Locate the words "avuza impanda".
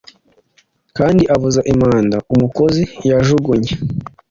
1.35-2.17